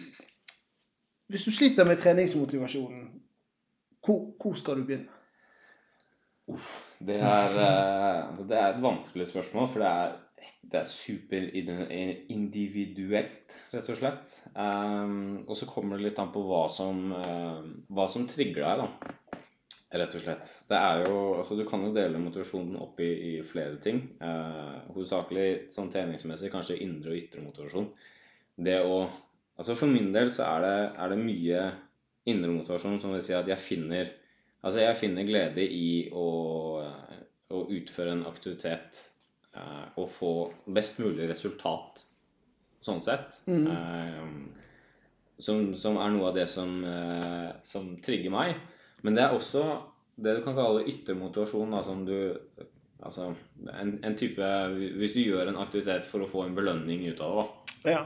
Hvis 1.27 1.43
du 1.43 1.51
sliter 1.51 1.83
med 1.83 1.99
treningsmotivasjonen, 1.99 3.09
hvor, 4.05 4.31
hvor 4.39 4.53
skal 4.55 4.79
du 4.79 4.83
begynne? 4.87 5.11
Det 7.03 7.19
er, 7.19 7.51
eh, 7.59 8.29
altså, 8.29 8.43
det 8.47 8.57
er 8.57 8.67
et 8.69 8.79
vanskelig 8.83 9.27
spørsmål, 9.27 9.67
for 9.73 9.79
det 9.83 9.89
er, 9.91 10.15
det 10.71 10.79
er 10.79 10.87
superindividuelt, 10.87 13.51
rett 13.73 13.89
og 13.91 13.97
slett. 13.99 14.27
Um, 14.55 15.43
og 15.43 15.55
så 15.59 15.65
kommer 15.67 15.97
det 15.97 16.05
litt 16.07 16.21
an 16.23 16.31
på 16.31 16.39
hva 16.47 16.63
som, 16.71 17.11
eh, 17.11 17.59
hva 17.91 18.07
som 18.11 18.23
trigger 18.31 18.63
deg, 18.63 18.75
da. 18.85 18.87
Rett 19.97 20.15
og 20.17 20.23
slett. 20.23 20.49
Det 20.69 20.77
er 20.77 21.03
jo, 21.07 21.17
altså 21.39 21.57
Du 21.57 21.63
kan 21.67 21.83
jo 21.85 21.93
dele 21.95 22.21
motivasjonen 22.21 22.77
opp 22.83 22.99
i, 23.03 23.09
i 23.29 23.31
flere 23.47 23.79
ting. 23.83 24.03
Eh, 24.21 24.75
hovedsakelig 24.93 25.47
sånn 25.73 25.89
treningsmessig 25.93 26.51
kanskje 26.53 26.79
indre 26.85 27.13
og 27.13 27.21
ytre 27.21 27.45
motivasjon. 27.45 27.89
Det 28.67 28.81
å 28.83 29.07
Altså 29.57 29.73
For 29.73 29.89
min 29.89 30.11
del 30.13 30.29
så 30.29 30.45
er 30.45 30.61
det, 30.61 30.73
er 31.01 31.09
det 31.09 31.15
mye 31.17 31.61
indre 32.29 32.51
motivasjon 32.53 32.99
som 33.01 33.15
vil 33.15 33.23
si 33.25 33.33
at 33.33 33.47
jeg 33.49 33.57
finner 33.57 34.11
Altså 34.61 34.83
jeg 34.83 34.99
finner 34.99 35.25
glede 35.25 35.63
i 35.63 36.09
å, 36.13 36.27
å 37.53 37.59
utføre 37.73 38.13
en 38.13 38.25
aktivitet 38.27 39.01
eh, 39.55 39.85
og 39.95 40.09
få 40.11 40.31
best 40.75 40.97
mulig 40.99 41.29
resultat 41.29 42.01
sånn 42.83 43.03
sett. 43.05 43.37
Eh, 43.47 44.25
som, 45.39 45.69
som 45.77 45.99
er 46.01 46.13
noe 46.15 46.31
av 46.31 46.39
det 46.39 46.47
som, 46.51 46.73
eh, 46.89 47.51
som 47.69 47.93
trigger 48.03 48.33
meg. 48.33 48.57
Men 49.05 49.17
det 49.17 49.23
er 49.23 49.35
også 49.35 49.63
det 50.17 50.37
du 50.37 50.43
kan 50.45 50.57
kalle 50.57 50.85
yttermotivasjon. 50.89 51.73
Da, 51.75 51.83
som 51.85 52.03
du, 52.07 52.15
altså 53.05 53.31
en, 53.73 53.97
en 54.03 54.17
type 54.17 54.51
Hvis 54.97 55.13
du 55.13 55.21
gjør 55.21 55.51
en 55.51 55.61
aktivitet 55.61 56.07
for 56.07 56.23
å 56.23 56.29
få 56.31 56.47
en 56.47 56.57
belønning 56.57 57.05
ut 57.11 57.21
av 57.23 57.41
det. 57.41 57.47
Ja. 57.93 58.05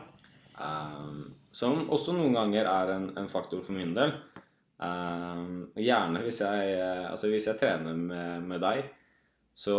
Um, 0.61 1.31
som 1.55 1.87
også 1.91 2.13
noen 2.15 2.35
ganger 2.37 2.67
er 2.69 2.93
en, 2.95 3.09
en 3.19 3.31
faktor 3.31 3.63
for 3.65 3.75
min 3.75 3.95
del. 3.97 4.13
Um, 4.81 5.69
gjerne 5.77 6.23
hvis 6.25 6.41
jeg, 6.41 6.77
altså 7.07 7.29
hvis 7.31 7.47
jeg 7.49 7.59
trener 7.61 7.97
med, 7.97 8.47
med 8.49 8.63
deg, 8.63 8.87
så 9.57 9.77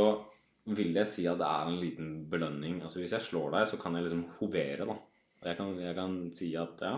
vil 0.71 0.95
jeg 0.95 1.11
si 1.11 1.25
at 1.27 1.41
det 1.41 1.49
er 1.49 1.71
en 1.71 1.81
liten 1.81 2.13
belønning. 2.31 2.81
Altså 2.83 3.01
Hvis 3.01 3.15
jeg 3.17 3.27
slår 3.27 3.51
deg, 3.57 3.67
så 3.69 3.81
kan 3.81 3.97
jeg 3.97 4.07
liksom 4.07 4.27
hovere. 4.39 4.87
da. 4.87 4.99
Jeg 5.43 5.59
kan, 5.59 5.75
jeg 5.81 5.97
kan 5.97 6.15
si 6.39 6.53
at 6.55 6.85
ja, 6.87 6.97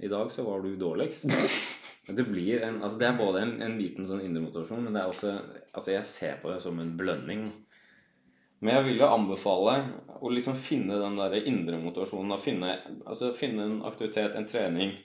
i 0.00 0.08
dag 0.08 0.32
så 0.32 0.46
var 0.46 0.64
du 0.64 0.72
dårligst. 0.80 1.28
Det, 2.08 2.24
blir 2.24 2.62
en, 2.64 2.80
altså 2.82 2.98
det 2.98 3.06
er 3.06 3.18
både 3.18 3.42
en, 3.44 3.56
en 3.62 3.76
liten 3.78 4.06
sånn 4.08 4.22
indre 4.24 4.64
men 4.80 4.94
det 4.94 5.02
er 5.02 5.10
også 5.10 5.34
altså 5.76 5.92
jeg 5.92 6.08
ser 6.08 6.38
på 6.42 6.50
det 6.52 6.60
som 6.64 6.78
en 6.80 6.96
belønning. 6.98 7.50
Men 8.60 8.74
jeg 8.74 8.86
vil 8.88 9.00
jo 9.00 9.08
anbefale 9.08 9.74
å 10.20 10.32
liksom 10.32 10.56
finne 10.60 10.98
den 11.00 11.16
der 11.16 11.36
indre 11.48 11.78
motivasjonen. 11.80 12.36
finne, 12.40 12.74
altså 13.06 13.32
finne 13.36 13.64
en 13.64 13.78
aktivitet, 13.88 14.36
en 14.36 14.48
trening, 14.48 14.96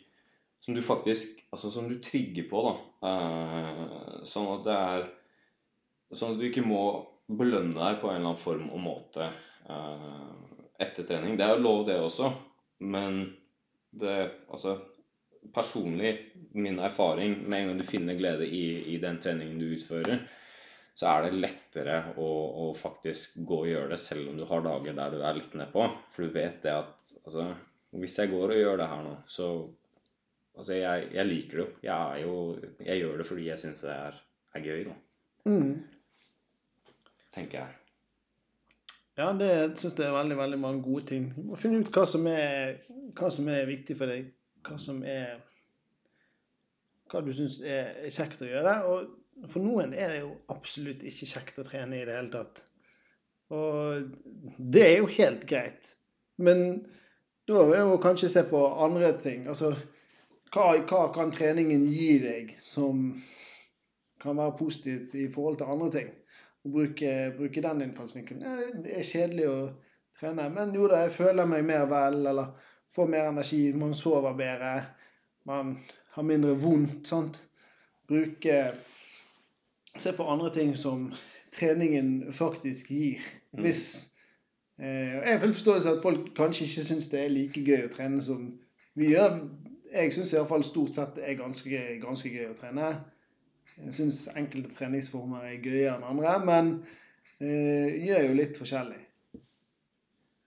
som 0.63 0.75
du 0.75 0.81
faktisk 0.83 1.39
altså 1.55 1.71
som 1.71 1.87
du 1.89 1.99
trigger 2.03 2.49
på. 2.49 2.63
da. 2.65 2.73
Eh, 3.11 4.23
sånn 4.27 4.51
at 4.57 4.65
det 4.67 4.79
er 4.87 5.13
Sånn 6.15 6.35
at 6.35 6.39
du 6.39 6.43
ikke 6.45 6.61
må 6.61 6.81
belønne 7.25 7.73
deg 7.73 7.95
på 7.97 8.07
en 8.07 8.19
eller 8.19 8.29
annen 8.29 8.39
form 8.39 8.67
og 8.69 8.81
måte 8.83 9.25
eh, 9.25 10.27
etter 10.85 11.07
trening. 11.09 11.33
Det 11.35 11.43
er 11.43 11.55
jo 11.55 11.63
lov, 11.63 11.79
det 11.87 11.95
også, 11.99 12.29
men 12.85 13.23
det 13.89 14.13
Altså 14.53 14.77
personlig, 15.53 16.15
min 16.55 16.79
erfaring 16.79 17.37
med 17.43 17.59
en 17.59 17.69
gang 17.69 17.79
du 17.81 17.87
finner 17.87 18.17
glede 18.17 18.47
i, 18.47 18.65
i 18.93 18.97
den 19.01 19.19
treningen 19.23 19.59
du 19.59 19.67
utfører, 19.75 20.25
så 20.95 21.09
er 21.11 21.25
det 21.25 21.39
lettere 21.43 21.95
å, 22.15 22.27
å, 22.63 22.67
faktisk 22.79 23.35
gå 23.43 23.61
og 23.65 23.67
gjøre 23.67 23.91
det, 23.91 23.99
selv 23.99 24.31
om 24.31 24.37
du 24.39 24.45
har 24.47 24.63
dager 24.63 24.95
der 24.95 25.11
du 25.11 25.23
er 25.23 25.35
litt 25.35 25.55
nedpå. 25.59 25.89
For 26.15 26.23
du 26.23 26.35
vet 26.37 26.61
det 26.63 26.71
at 26.71 27.15
altså, 27.25 27.49
hvis 27.99 28.15
jeg 28.21 28.31
går 28.31 28.53
og 28.55 28.61
gjør 28.61 28.79
det 28.79 28.91
her 28.93 29.03
nå, 29.09 29.17
så 29.27 29.49
Altså, 30.55 30.77
jeg, 30.79 31.07
jeg 31.11 31.27
liker 31.27 31.57
det 31.57 31.63
jo. 31.65 31.71
Jeg, 31.83 32.21
jo. 32.23 32.35
jeg, 32.79 32.99
gjør 33.01 33.17
det 33.19 33.25
fordi 33.27 33.47
jeg 33.49 33.59
syns 33.59 33.81
det 33.83 33.91
er, 33.91 34.21
er 34.55 34.63
gøy, 34.63 34.85
da. 34.87 34.93
Mm. 35.51 35.73
Tenker 37.35 37.59
jeg. 37.59 37.81
Ja, 39.19 39.29
det 39.35 39.49
syns 39.79 39.99
jeg 39.99 40.07
er 40.07 40.15
veldig 40.15 40.37
veldig 40.39 40.59
mange 40.59 40.83
gode 40.83 41.05
ting. 41.11 41.27
Du 41.35 41.43
må 41.49 41.59
finne 41.59 41.81
ut 41.83 41.91
hva 41.91 42.05
som, 42.07 42.23
er, 42.31 42.79
hva 43.19 43.31
som 43.31 43.51
er 43.51 43.67
viktig 43.67 43.97
for 43.99 44.11
deg. 44.11 44.31
Hva 44.65 44.79
som 44.81 45.03
er 45.05 45.37
Hva 47.11 47.21
du 47.21 47.31
syns 47.37 47.59
er, 47.61 48.07
kjekt 48.09 48.41
å 48.41 48.49
gjøre. 48.49 48.75
Og 48.89 49.49
for 49.51 49.61
noen 49.61 49.93
er 49.93 50.13
det 50.13 50.21
jo 50.23 50.31
absolutt 50.53 51.03
ikke 51.05 51.29
kjekt 51.29 51.59
å 51.61 51.67
trene 51.67 51.99
i 51.99 52.05
det 52.07 52.15
hele 52.17 52.33
tatt. 52.33 52.63
Og 53.53 54.07
det 54.57 54.85
er 54.87 54.95
jo 54.97 55.11
helt 55.11 55.45
greit. 55.49 55.91
Men 56.41 56.81
da 57.47 57.61
er 57.69 57.83
jo 57.83 58.01
kanskje 58.01 58.31
se 58.33 58.43
på 58.49 58.61
andre 58.87 59.11
ting. 59.21 59.45
Altså, 59.51 59.75
hva, 60.53 60.71
hva, 60.81 61.07
kan 61.13 61.33
treningen 61.35 61.85
gi 61.91 62.15
deg 62.23 62.55
som 62.63 63.09
kan 64.23 64.39
være 64.39 64.57
positivt 64.57 65.13
i 65.19 65.27
forhold 65.31 65.59
til 65.61 65.73
andre 65.75 65.91
ting? 65.93 66.13
Å 66.65 66.71
bruke, 66.73 67.11
bruke 67.37 67.61
den 67.61 67.83
innfallsvinkelen. 67.85 68.81
det 68.81 68.95
er 68.97 69.05
kjedelig 69.05 69.49
å 69.51 69.57
trene, 70.17 70.47
men 70.49 70.73
jo 70.73 70.87
da, 70.89 71.03
jeg 71.05 71.13
føler 71.19 71.45
meg 71.49 71.67
mer 71.67 71.85
vel, 71.91 72.23
eller 72.31 72.64
får 72.95 73.11
mer 73.11 73.29
energi, 73.29 73.61
man 73.75 73.95
sover 73.95 74.33
bedre, 74.37 74.73
man 75.45 75.77
har 76.15 76.23
mindre 76.23 76.55
vondt. 76.59 77.07
sant? 77.07 77.41
Bruke 78.07 78.59
Se 79.95 80.11
på 80.11 80.25
andre 80.27 80.49
ting 80.51 80.73
som 80.77 81.13
treningen 81.55 82.33
faktisk 82.35 82.89
gir. 82.91 83.21
Mm. 83.55 83.61
Hvis 83.63 84.15
Eh, 84.79 85.13
jeg 85.13 85.33
har 85.33 85.39
full 85.39 85.53
forståelse 85.53 85.91
at 85.91 86.01
folk 86.03 86.33
kanskje 86.35 86.65
ikke 86.65 86.83
syns 86.83 87.07
det 87.11 87.19
er 87.23 87.31
like 87.31 87.61
gøy 87.63 87.85
å 87.85 87.91
trene 87.93 88.21
som 88.23 88.47
vi 88.99 89.13
gjør. 89.13 89.37
Jeg 89.95 90.11
syns 90.11 90.33
iallfall 90.35 90.65
stort 90.67 90.97
sett 90.97 91.15
det 91.15 91.23
er 91.29 91.37
ganske, 91.39 91.83
ganske 92.01 92.31
gøy 92.31 92.49
å 92.49 92.57
trene. 92.59 92.89
Jeg 93.77 93.95
syns 93.95 94.25
enkelte 94.35 94.75
treningsformer 94.75 95.47
er 95.47 95.61
gøyere 95.63 95.95
enn 95.95 96.07
andre, 96.07 96.35
men 96.43 96.71
eh, 97.39 97.95
gjør 98.03 98.27
jo 98.27 98.37
litt 98.41 98.59
forskjellig. 98.59 98.99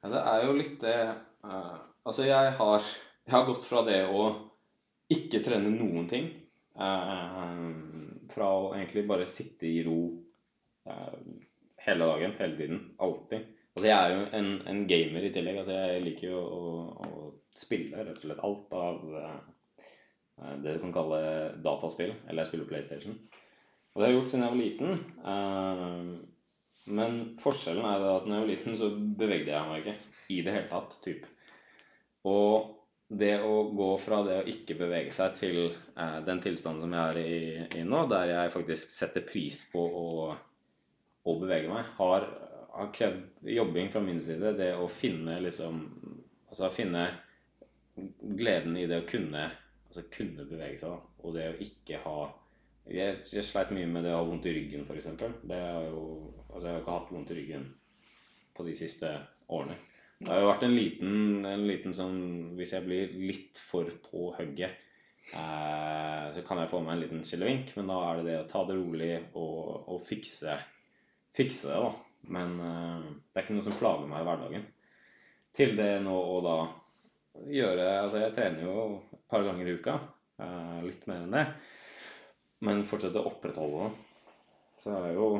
Ja, 0.04 0.12
det 0.12 0.20
er 0.32 0.44
jo 0.44 0.52
litt 0.60 0.76
det 0.84 0.98
uh, 1.44 1.78
Altså, 2.08 2.24
jeg 2.24 2.52
har, 2.56 2.86
jeg 3.26 3.34
har, 3.34 3.46
gått 3.48 3.66
fra 3.68 3.82
det 3.84 4.00
å 4.08 4.22
ikke 5.12 5.42
trene 5.44 5.72
noen 5.74 6.08
ting, 6.08 6.30
eh, 6.80 7.68
fra 8.32 8.48
å 8.48 8.72
egentlig 8.72 9.04
bare 9.08 9.28
sitte 9.28 9.68
i 9.68 9.82
ro 9.84 10.00
eh, 10.88 11.18
hele 11.84 12.08
dagen, 12.08 12.34
hele 12.40 12.56
tiden, 12.56 12.82
alltid 13.04 13.54
Altså, 13.78 13.92
jeg 13.92 13.94
er 13.94 14.10
jo 14.10 14.22
en, 14.34 14.48
en, 14.66 14.78
gamer 14.90 15.22
i 15.22 15.28
tillegg. 15.30 15.60
Altså, 15.60 15.74
jeg 15.76 16.02
liker 16.02 16.32
jo 16.32 16.38
å, 16.42 16.70
å, 17.06 17.26
spille 17.54 18.00
rett 18.00 18.16
og 18.16 18.24
slett 18.24 18.40
alt 18.42 18.72
av 18.74 19.04
eh, 19.20 20.56
det 20.64 20.72
du 20.74 20.80
kan 20.82 20.94
kalle 20.96 21.20
dataspill. 21.62 22.10
Eller 22.24 22.42
jeg 22.42 22.50
spiller 22.50 22.66
PlayStation. 22.72 23.14
Og 23.94 24.00
det 24.00 24.08
har 24.08 24.10
jeg 24.10 24.18
gjort 24.18 24.32
siden 24.32 24.44
jeg 24.46 24.54
var 24.56 24.60
liten. 24.64 24.98
Uh, 25.22 26.90
men 26.98 27.20
forskjellen 27.38 27.86
er 27.86 28.08
at 28.16 28.26
når 28.26 28.34
jeg 28.34 28.44
var 28.44 28.50
liten, 28.50 28.76
så 28.82 28.90
bevegde 29.22 29.54
jeg 29.54 29.70
meg 29.70 29.84
ikke 29.84 29.96
i 30.34 30.40
det 30.42 30.56
hele 30.56 30.68
tatt. 30.72 30.98
Typ. 31.06 31.30
Og 32.26 32.74
det 33.08 33.38
å 33.40 33.62
gå 33.72 33.92
fra 34.02 34.20
det 34.26 34.40
å 34.42 34.48
ikke 34.50 34.76
bevege 34.80 35.14
seg 35.14 35.38
til 35.38 35.60
eh, 35.70 36.18
den 36.26 36.42
tilstanden 36.44 36.82
som 36.84 36.96
jeg 36.96 37.14
er 37.14 37.20
i, 37.22 37.38
i, 37.80 37.86
nå, 37.86 38.02
der 38.10 38.34
jeg 38.34 38.52
faktisk 38.52 38.92
setter 38.92 39.24
pris 39.28 39.62
på 39.72 39.80
å, 39.80 40.08
å 41.24 41.38
bevege 41.40 41.70
meg, 41.72 41.88
har 42.00 42.28
har 42.78 42.92
krevd 42.94 43.22
jobbing 43.40 43.90
fra 43.90 44.00
min 44.00 44.20
side. 44.20 44.52
Det 44.58 44.74
å 44.76 44.88
finne 44.88 45.40
liksom 45.40 45.86
Altså 46.48 46.70
finne 46.72 47.02
gleden 48.38 48.76
i 48.80 48.86
det 48.88 49.02
å 49.02 49.08
kunne 49.08 49.42
altså 49.50 50.04
kunne 50.14 50.46
bevege 50.48 50.78
seg. 50.80 50.94
Da. 50.94 51.24
Og 51.26 51.34
det 51.36 51.48
å 51.50 51.58
ikke 51.60 51.98
ha 52.06 52.20
Jeg, 52.88 53.18
jeg 53.28 53.44
sleit 53.44 53.68
mye 53.76 53.88
med 53.90 54.06
det 54.06 54.14
å 54.14 54.22
ha 54.22 54.24
vondt 54.24 54.46
i 54.48 54.52
ryggen, 54.56 54.86
f.eks. 54.88 55.10
Altså, 55.10 55.42
jeg 55.50 56.70
har 56.72 56.78
ikke 56.78 56.94
hatt 56.94 57.10
vondt 57.12 57.32
i 57.34 57.36
ryggen 57.36 57.66
på 58.56 58.64
de 58.64 58.72
siste 58.80 59.10
årene. 59.52 59.76
Det 60.18 60.32
har 60.32 60.40
jo 60.42 60.48
vært 60.48 60.64
en 60.66 60.74
liten, 60.74 61.18
en 61.46 61.64
liten 61.68 61.94
sånn 61.94 62.18
Hvis 62.58 62.72
jeg 62.74 62.86
blir 62.88 63.12
litt 63.22 63.60
for 63.62 63.86
på 64.08 64.32
hugget, 64.34 64.74
eh, 65.30 66.24
så 66.34 66.42
kan 66.46 66.58
jeg 66.62 66.70
få 66.72 66.80
meg 66.82 66.96
en 66.96 67.04
liten 67.04 67.22
skillevink. 67.26 67.70
Men 67.78 67.92
da 67.92 68.00
er 68.08 68.18
det 68.18 68.26
det 68.26 68.40
å 68.40 68.48
ta 68.50 68.64
det 68.66 68.78
rolig 68.80 69.12
og, 69.38 69.86
og 69.94 70.02
fikse, 70.08 70.58
fikse 71.38 71.70
det, 71.70 71.78
da. 71.86 71.92
Men 72.34 72.58
eh, 72.58 73.06
det 73.30 73.38
er 73.38 73.46
ikke 73.46 73.58
noe 73.60 73.68
som 73.68 73.78
plager 73.78 74.10
meg 74.10 74.24
i 74.24 74.28
hverdagen. 74.28 74.68
Til 75.58 75.78
det 75.78 75.92
nå 76.04 76.14
å 76.14 76.42
da 76.44 76.58
gjøre 77.54 77.86
Altså, 78.00 78.18
jeg 78.24 78.34
trener 78.34 78.64
jo 78.66 78.76
et 79.14 79.26
par 79.30 79.46
ganger 79.46 79.70
i 79.70 79.78
uka. 79.78 79.98
Eh, 80.42 80.78
litt 80.86 81.06
mer 81.10 81.24
enn 81.24 81.34
det. 81.38 81.46
Men 82.66 82.86
fortsette 82.90 83.22
å 83.22 83.30
opprettholde 83.30 83.86
det. 83.86 84.06
Så 84.78 84.94
er 84.98 85.14
jo 85.14 85.30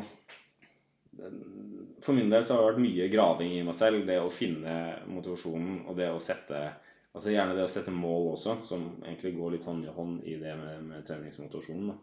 For 2.05 2.15
min 2.15 2.31
del 2.31 2.45
så 2.47 2.55
har 2.55 2.63
det 2.63 2.69
vært 2.73 2.85
mye 2.85 3.09
graving 3.13 3.55
i 3.57 3.65
meg 3.67 3.75
selv. 3.77 4.05
Det 4.07 4.19
å 4.23 4.31
finne 4.33 4.75
motivasjonen 5.11 5.83
og 5.89 5.99
det 5.99 6.13
å 6.13 6.23
sette 6.23 6.69
Altså 7.17 7.33
Gjerne 7.33 7.55
det 7.57 7.65
å 7.65 7.71
sette 7.73 7.91
mål 7.91 8.29
også, 8.35 8.53
som 8.69 8.83
egentlig 9.01 9.33
går 9.35 9.55
litt 9.57 9.65
hånd 9.67 9.87
i 9.89 9.91
hånd 9.91 10.27
i 10.29 10.37
det 10.39 10.53
med, 10.61 10.85
med 10.87 11.07
treningsmotivasjonen. 11.09 11.97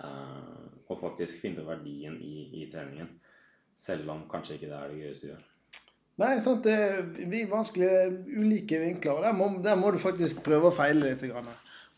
Uh, 0.00 0.64
og 0.88 0.98
faktisk 0.98 1.36
finne 1.44 1.62
verdien 1.66 2.16
i, 2.24 2.48
i 2.58 2.64
treningen. 2.72 3.12
Selv 3.78 4.10
om 4.10 4.24
kanskje 4.32 4.56
ikke 4.56 4.70
det 4.72 4.78
er 4.80 4.90
det 4.90 5.04
gøyeste 5.04 5.28
du 5.28 5.30
gjør. 5.30 5.44
Nei, 6.24 6.32
sant, 6.40 6.64
det 6.64 7.26
blir 7.28 7.50
vanskelige 7.50 8.06
ulike 8.40 8.80
vinkler. 8.80 9.18
og 9.18 9.26
der 9.28 9.36
må, 9.36 9.50
der 9.62 9.76
må, 9.76 9.92
du 9.92 10.00
faktisk 10.00 10.40
prøve 10.46 10.70
å 10.70 10.76
feile 10.76 11.12
litt. 11.12 11.24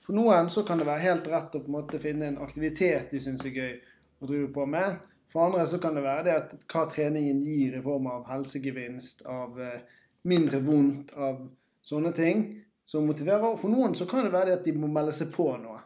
For 0.02 0.16
noen 0.18 0.50
så 0.50 0.64
kan 0.66 0.82
det 0.82 0.88
være 0.88 1.06
helt 1.06 1.28
rett 1.30 1.54
å 1.54 1.62
på 1.62 1.70
en 1.70 1.76
måte 1.78 2.02
finne 2.02 2.32
en 2.32 2.40
aktivitet 2.42 3.14
de 3.14 3.22
syns 3.22 3.46
er 3.46 3.54
gøy 3.54 3.76
å 4.18 4.30
drive 4.30 4.50
på 4.56 4.66
med. 4.66 4.98
For 5.32 5.44
andre 5.44 5.66
så 5.68 5.80
kan 5.82 5.96
det 5.96 6.06
være 6.06 6.24
det 6.28 6.36
at 6.36 6.54
hva 6.72 6.86
treningen 6.88 7.40
gir 7.44 7.76
i 7.76 7.84
form 7.84 8.06
av 8.10 8.28
helsegevinst, 8.30 9.26
av 9.28 9.58
eh, 9.60 9.80
mindre 10.28 10.62
vondt, 10.64 11.12
av 11.16 11.42
sånne 11.84 12.14
ting 12.16 12.46
som 12.88 13.04
motiverer. 13.08 13.44
Og 13.50 13.60
for 13.60 13.72
noen 13.72 13.96
så 13.98 14.08
kan 14.08 14.24
det 14.24 14.32
være 14.32 14.52
det 14.52 14.60
at 14.60 14.68
de 14.68 14.76
må 14.78 14.88
melde 14.92 15.12
seg 15.16 15.34
på 15.34 15.50
noe. 15.60 15.82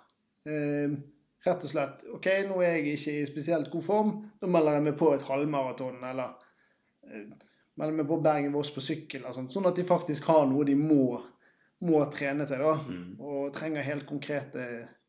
Eh, 0.46 0.94
Rett 1.42 1.64
og 1.66 1.70
slett. 1.72 2.02
OK, 2.14 2.26
nå 2.46 2.60
er 2.62 2.76
jeg 2.76 2.92
ikke 2.94 3.12
i 3.18 3.26
spesielt 3.26 3.70
god 3.72 3.82
form. 3.82 4.10
Da 4.38 4.46
melder 4.50 4.76
jeg 4.76 4.84
meg 4.86 4.94
på 5.00 5.08
et 5.10 5.24
halvmaraton, 5.26 5.98
eller 6.06 6.36
eh, 7.08 7.24
melder 7.80 7.96
meg 7.98 8.06
på 8.10 8.20
Bergen-Voss 8.22 8.70
på 8.74 8.84
sykkel. 8.84 9.24
og 9.26 9.34
sånt, 9.34 9.54
Sånn 9.54 9.66
at 9.66 9.78
de 9.78 9.86
faktisk 9.88 10.28
har 10.30 10.46
noe 10.46 10.66
de 10.68 10.76
må, 10.78 11.18
må 11.82 12.04
trene 12.14 12.46
til. 12.46 12.62
da, 12.62 12.76
mm. 12.86 13.08
Og 13.18 13.50
trenger 13.56 13.88
helt 13.88 14.06
konkrete 14.06 14.68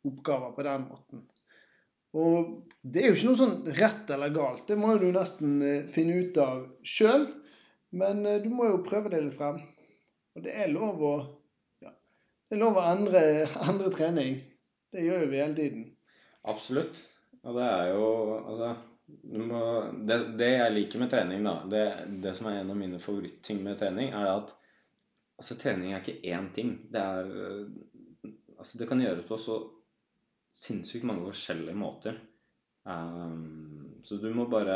oppgaver 0.09 0.55
på 0.57 0.65
den 0.65 0.87
måten. 0.89 1.27
Og 2.13 2.49
det 2.83 3.01
er 3.01 3.09
jo 3.09 3.17
ikke 3.17 3.29
noe 3.31 3.39
sånn 3.39 3.75
rett 3.77 4.11
eller 4.13 4.33
galt. 4.35 4.65
Det 4.67 4.77
må 4.77 4.93
jo 4.93 5.05
du 5.05 5.15
nesten 5.15 5.55
eh, 5.65 5.85
finne 5.89 6.19
ut 6.21 6.37
av 6.41 6.65
sjøl. 6.85 7.25
Men 7.95 8.25
eh, 8.29 8.41
du 8.43 8.49
må 8.53 8.69
jo 8.69 8.83
prøve 8.85 9.11
det 9.13 9.23
litt 9.23 9.37
frem. 9.37 9.61
Og 10.37 10.45
det 10.45 10.53
er 10.63 10.73
lov 10.73 11.01
å, 11.01 11.13
ja, 11.85 11.93
det 12.49 12.57
er 12.57 12.61
lov 12.61 12.77
å 12.77 12.85
endre, 12.91 13.23
endre 13.69 13.93
trening. 13.95 14.39
Det 14.93 15.05
gjør 15.07 15.25
jo 15.25 15.31
vi 15.31 15.41
hele 15.41 15.57
tiden. 15.57 15.85
Absolutt. 16.49 17.01
Og 17.43 17.57
det 17.57 17.67
er 17.67 17.89
jo 17.91 18.09
Altså 18.39 18.73
må, 19.35 19.61
det, 20.07 20.17
det, 20.39 20.49
jeg 20.55 20.73
liker 20.73 21.01
med 21.01 21.09
trening, 21.11 21.43
da, 21.45 21.57
det, 21.69 21.83
det 22.23 22.31
som 22.37 22.47
er 22.49 22.61
en 22.61 22.71
av 22.71 22.77
mine 22.79 22.99
favorittting 23.03 23.59
med 23.65 23.75
trening, 23.81 24.13
er 24.15 24.29
at 24.31 24.53
altså, 25.37 25.57
trening 25.59 25.91
er 25.91 26.01
ikke 26.01 26.33
én 26.33 26.53
ting. 26.55 26.77
Det 26.93 27.01
er 27.01 27.33
Altså, 28.53 28.77
det 28.79 28.85
kan 28.87 29.01
gjøres 29.01 29.25
på 29.27 29.35
så 29.41 29.57
sinnssykt 30.53 31.05
mange 31.07 31.25
forskjellige 31.27 31.77
måter. 31.77 32.19
Um, 32.83 33.93
så 34.03 34.17
du 34.19 34.25
må 34.35 34.43
bare 34.51 34.75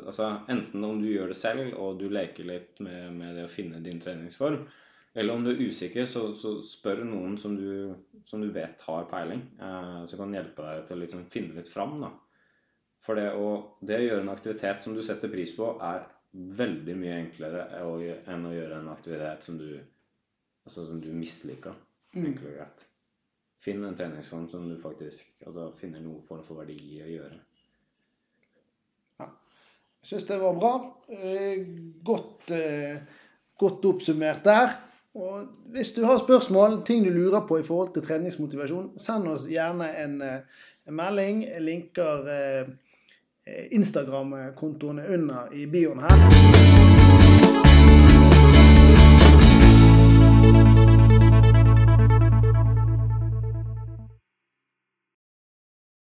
Altså, 0.00 0.30
enten 0.48 0.84
om 0.84 1.02
du 1.02 1.10
gjør 1.10 1.34
det 1.34 1.36
selv, 1.36 1.74
og 1.76 2.00
du 2.00 2.08
leker 2.08 2.48
litt 2.48 2.80
med, 2.80 3.12
med 3.12 3.36
det 3.36 3.44
å 3.44 3.52
finne 3.52 3.82
din 3.84 4.00
treningsform, 4.00 4.62
eller 5.14 5.34
om 5.34 5.44
du 5.44 5.52
er 5.52 5.60
usikker, 5.60 6.08
så, 6.10 6.26
så 6.34 6.56
spør 6.66 7.04
noen 7.06 7.36
som 7.38 7.54
du, 7.58 7.92
som 8.26 8.40
du, 8.42 8.48
vet 8.54 8.80
har 8.88 9.04
peiling, 9.10 9.44
uh, 9.60 10.02
som 10.10 10.24
kan 10.24 10.34
hjelpe 10.34 10.64
deg 10.64 10.88
til 10.88 10.96
å 10.96 11.02
liksom 11.04 11.26
finne 11.30 11.60
litt 11.60 11.70
fram. 11.70 12.00
Da. 12.02 12.10
For 13.04 13.20
det 13.20 13.28
å, 13.36 13.50
det 13.84 14.00
å, 14.00 14.06
gjøre 14.08 14.24
en 14.24 14.32
aktivitet 14.32 14.82
som 14.82 14.96
du 14.96 15.02
setter 15.04 15.30
pris 15.30 15.52
på, 15.54 15.74
er 15.84 16.08
veldig 16.34 16.96
mye 16.98 17.20
enklere 17.20 17.68
enn 17.78 18.48
å 18.48 18.54
gjøre 18.56 18.80
en 18.80 18.90
aktivitet 18.90 19.46
som 19.46 19.60
du, 19.60 19.68
altså 20.64 20.88
som 20.88 20.98
du 21.04 21.12
misliker. 21.14 21.76
Mm. 22.16 22.32
Enkelt 22.32 22.48
og 22.48 22.56
greit. 22.56 22.84
Finn 23.64 23.84
en 23.84 23.96
treningsform 23.96 24.48
som 24.48 24.68
du 24.68 24.76
faktisk 24.80 25.46
altså, 25.46 25.70
finner 25.78 26.02
noen 26.04 26.22
form 26.24 26.42
for 26.44 26.60
verdi 26.60 26.76
i 26.98 27.00
å 27.00 27.08
gjøre. 27.08 27.38
Ja. 29.22 29.28
Jeg 30.02 30.10
syns 30.10 30.26
det 30.28 30.40
var 30.42 30.58
bra. 30.58 30.72
Eh, 31.08 31.62
godt, 32.04 32.50
eh, 32.52 32.98
godt 33.60 33.88
oppsummert 33.88 34.44
der. 34.44 34.76
Og 35.14 35.46
hvis 35.72 35.94
du 35.96 36.02
har 36.04 36.18
spørsmål, 36.18 36.82
ting 36.84 37.04
du 37.06 37.10
lurer 37.14 37.46
på 37.48 37.60
i 37.62 37.64
forhold 37.64 37.94
til 37.94 38.04
treningsmotivasjon, 38.04 38.92
send 38.98 39.30
oss 39.30 39.46
gjerne 39.48 39.88
en, 40.02 40.20
eh, 40.22 40.66
en 40.88 40.98
melding. 41.00 41.44
Jeg 41.48 41.62
linker 41.62 42.28
eh, 42.34 42.74
Instagram-kontoene 43.70 45.08
under 45.14 45.48
i 45.52 45.66
bioen 45.70 46.04
her. 46.04 47.03